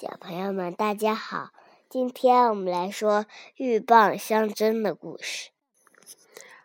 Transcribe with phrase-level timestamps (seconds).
[0.00, 1.50] 小朋友们，大家好！
[1.88, 5.50] 今天我们来说鹬蚌相争的故事。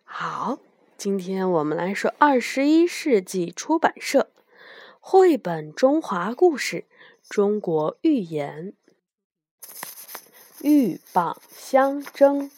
[0.03, 0.59] 好，
[0.99, 4.29] 今天我们来说二十一世纪出版社
[4.99, 6.81] 绘本中华故事
[7.27, 8.75] 《中国寓言》。
[10.61, 12.51] 鹬蚌相争。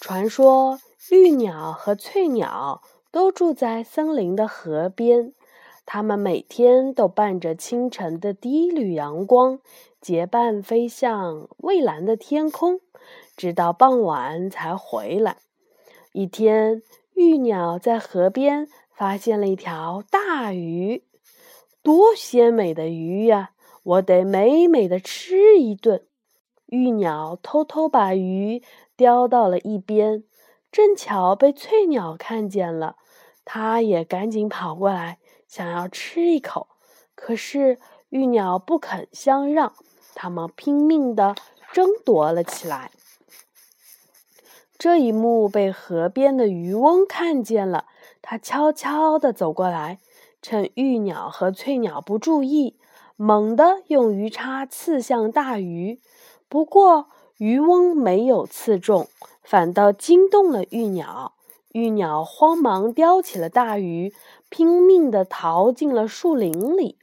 [0.00, 0.80] 传说，
[1.10, 5.34] 绿鸟和翠鸟都住在森林的河边。
[5.90, 9.58] 它们每天都伴着清晨的第一缕阳光，
[10.02, 12.80] 结伴飞向蔚蓝的天空，
[13.34, 15.38] 直到傍晚才回来。
[16.12, 16.82] 一天，
[17.14, 21.04] 玉鸟在河边发现了一条大鱼，
[21.82, 23.52] 多鲜美的鱼呀！
[23.82, 26.04] 我得美美的吃一顿。
[26.66, 28.62] 玉鸟偷偷把鱼
[28.94, 30.22] 叼到了一边，
[30.70, 32.96] 正巧被翠鸟看见了，
[33.46, 35.18] 它也赶紧跑过来。
[35.48, 36.68] 想要吃一口，
[37.14, 37.78] 可是
[38.10, 39.72] 玉鸟不肯相让，
[40.14, 41.34] 它们拼命地
[41.72, 42.90] 争夺了起来。
[44.78, 47.86] 这一幕被河边的渔翁看见了，
[48.22, 49.98] 他悄悄地走过来，
[50.40, 52.76] 趁玉鸟和翠鸟不注意，
[53.16, 56.00] 猛地用鱼叉刺向大鱼。
[56.48, 59.08] 不过渔翁没有刺中，
[59.42, 61.34] 反倒惊动了玉鸟。
[61.72, 64.14] 玉鸟慌忙叼起了大鱼。
[64.48, 66.98] 拼命地逃进了树林里，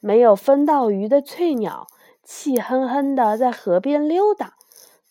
[0.00, 1.86] 没有分到鱼的翠鸟
[2.22, 4.54] 气哼哼地在河边溜达。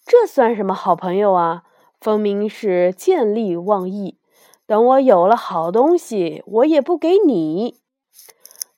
[0.05, 1.63] 这算什么好朋友啊？
[1.99, 4.19] 分明是见利忘义。
[4.65, 7.79] 等我有了好东西，我也不给你。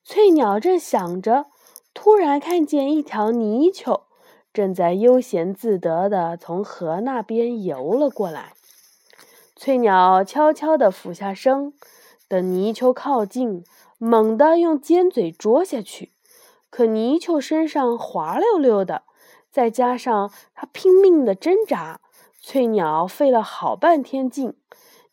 [0.04, 1.46] 翠鸟正想着，
[1.94, 4.08] 突然看见一条泥鳅
[4.52, 8.54] 正在悠闲自得地从河那边游了过来。
[9.56, 11.74] 翠鸟悄悄地俯下身。
[12.30, 13.66] 等泥鳅靠近，
[13.98, 16.14] 猛地用尖嘴啄下去，
[16.70, 19.02] 可泥鳅身上滑溜溜的，
[19.50, 22.02] 再加上它拼命的挣扎，
[22.40, 24.54] 翠鸟费了好半天劲，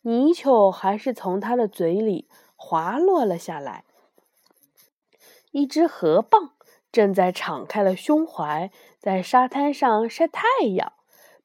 [0.03, 3.83] 泥鳅还是从它的嘴里滑落了下来。
[5.49, 6.51] 一只河蚌
[6.91, 10.43] 正在敞开了胸怀，在沙滩上晒太
[10.75, 10.93] 阳，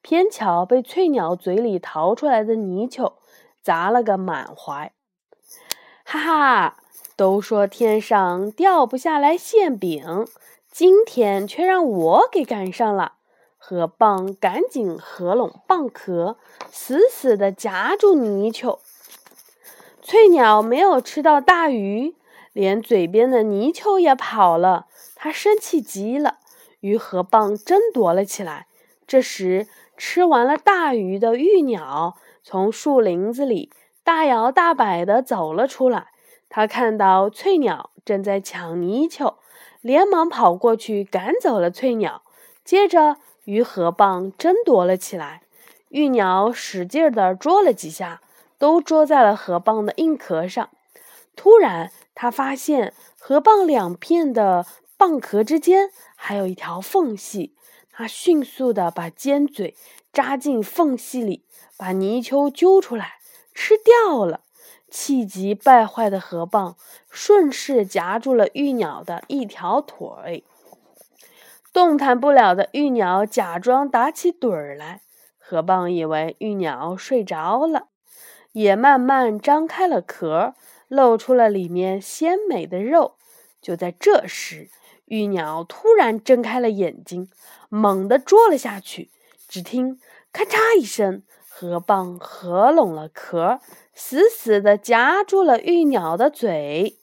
[0.03, 3.15] 偏巧被翠鸟嘴里逃出来的泥鳅
[3.63, 4.93] 砸了个满怀。
[6.05, 6.77] 哈哈，
[7.17, 10.27] 都说天上掉不下来馅饼，
[10.71, 13.15] 今天却让我给赶上了。
[13.57, 16.37] 河蚌赶紧合拢蚌壳，
[16.71, 18.81] 死死地夹住泥鳅。
[20.03, 22.17] 翠鸟没有吃到大鱼，
[22.53, 24.87] 连嘴边的泥鳅也跑了。
[25.15, 26.39] 它生气极了，
[26.81, 28.67] 与河蚌争夺了起来。
[29.07, 33.71] 这时，吃完了大鱼的玉鸟从树林子里。
[34.05, 36.09] 大摇大摆地走了出来，
[36.49, 39.39] 他看到翠鸟正在抢泥鳅，
[39.81, 42.23] 连忙跑过去赶走了翠鸟。
[42.65, 45.43] 接着与河蚌争夺了起来，
[45.89, 48.21] 玉鸟使劲地啄了几下，
[48.59, 50.69] 都啄在了河蚌的硬壳上。
[51.35, 54.67] 突然，他发现河蚌两片的
[54.99, 57.55] 蚌壳之间还有一条缝隙，
[57.91, 59.77] 他迅速地把尖嘴
[60.13, 61.45] 扎进缝隙里，
[61.77, 63.22] 把泥鳅揪出来。
[63.55, 64.41] 吃掉了，
[64.91, 66.75] 气急败坏的河蚌
[67.11, 70.45] 顺势夹住了玉鸟的一条腿。
[71.73, 75.01] 动弹不了的玉鸟假装打起盹儿来，
[75.39, 77.89] 河蚌以为玉鸟睡着了，
[78.53, 80.55] 也慢慢张开了壳，
[80.89, 83.17] 露出了里面鲜美的肉。
[83.63, 84.69] 就在这时，
[85.07, 87.31] 玉鸟突然睁开了眼睛，
[87.71, 89.11] 猛地啄了下去，
[89.49, 89.99] 只听
[90.31, 91.23] “咔嚓”一声。
[91.55, 93.61] 河蚌合拢了壳，
[93.95, 96.99] 死死地夹住了玉鸟的嘴。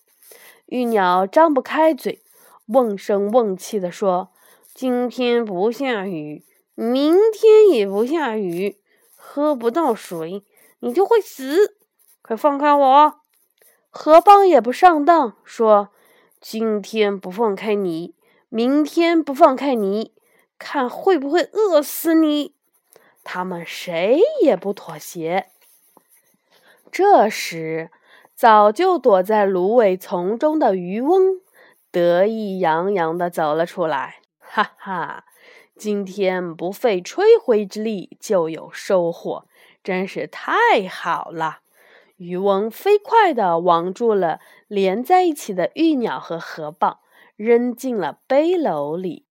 [0.66, 2.24] 玉鸟张不开嘴，
[2.66, 4.32] 瓮声瓮气地说
[4.74, 6.44] ：“今天不下雨，
[6.74, 8.82] 明天也不下雨，
[9.16, 10.44] 喝不到水，
[10.80, 11.78] 你就会死。
[12.22, 13.14] 快放开我！”
[13.92, 15.90] 河蚌也不上当，说
[16.42, 18.16] ：“今天不放开你，
[18.50, 20.13] 明天不放开你，
[20.57, 22.56] 看会不会饿死你。”
[23.24, 25.48] 他们谁也不妥协。
[26.92, 27.92] 这时，
[28.36, 31.42] 早就躲在芦苇丛中的渔翁
[31.92, 34.21] 得意洋洋地走了出来。
[34.39, 35.25] 哈哈，
[35.75, 39.45] 今天不费吹灰之力就有收获，
[39.83, 41.60] 真是太好了！
[42.18, 46.98] 渔翁飞快地网住了连在一起的玉鸟和河蚌，
[47.36, 49.25] 扔进了背篓里，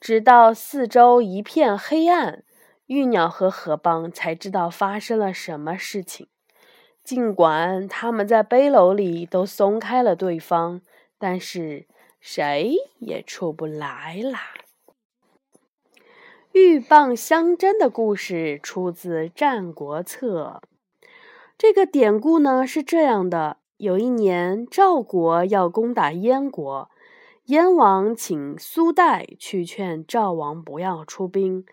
[0.00, 2.42] 直到四周一片黑暗。
[2.86, 6.28] 玉鸟和河蚌才知道发生了什么事情。
[7.04, 10.80] 尽管他们在背篓里都松开了对方，
[11.18, 11.86] 但是
[12.20, 14.40] 谁也出不来啦。
[16.52, 20.60] 鹬蚌相争的故事出自《战国策》。
[21.58, 26.90] 这个典故呢是这样的：有一年，赵国要攻打燕国，
[27.44, 31.64] 燕王请苏代去劝赵王不要出兵。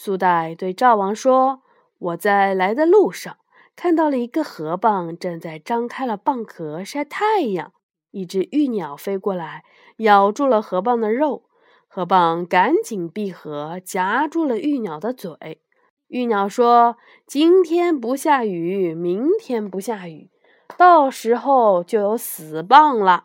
[0.00, 1.62] 苏代对赵王说
[1.98, 3.38] ：“我在来的路上。”
[3.74, 7.72] 看到了一个河蚌正在张开了蚌壳晒太阳，
[8.12, 9.64] 一只玉鸟飞过来，
[9.96, 11.46] 咬住了河蚌的肉。
[11.88, 15.62] 河蚌赶紧闭合，夹住了玉鸟的嘴。
[16.06, 16.96] 玉鸟说
[17.26, 20.30] ：“今天不下雨，明天不下雨，
[20.76, 23.24] 到时候就有死蚌了。”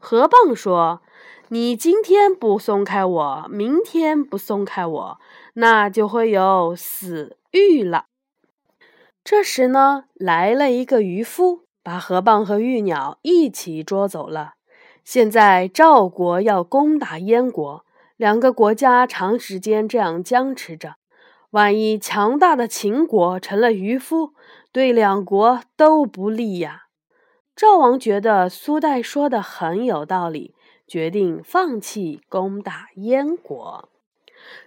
[0.00, 1.02] 河蚌说
[1.48, 5.20] ：“你今天不松开我，明天不松开我，
[5.54, 8.06] 那就会有死鹬了。”
[9.24, 14.54] 这时呢，来了一个渔夫，把河蚌和鹬鸟一起捉走了。
[15.02, 17.84] 现在赵国要攻打燕国，
[18.16, 20.96] 两个国家长时间这样僵持着，
[21.50, 24.34] 万一强大的秦国成了渔夫，
[24.72, 26.82] 对两国都不利呀。
[27.56, 30.54] 赵王觉得苏代说的很有道理，
[30.86, 33.88] 决定放弃攻打燕国。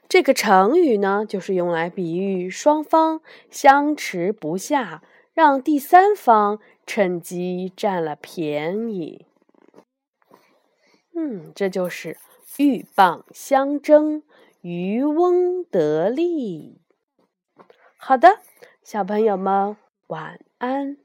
[0.09, 5.03] 这个成语呢，就是用来比喻双方相持不下，
[5.33, 9.25] 让第三方趁机占了便宜。
[11.13, 14.23] 嗯，这就是鹬蚌相争，
[14.61, 16.79] 渔翁得利。
[17.97, 18.39] 好的，
[18.83, 19.75] 小朋友们
[20.07, 20.97] 晚安。